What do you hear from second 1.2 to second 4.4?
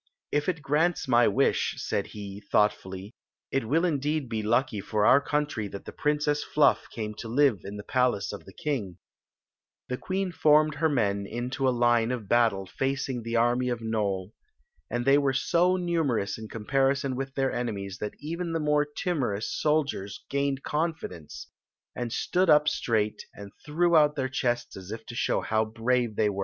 wish," said he, thoughtfully, "it will indeed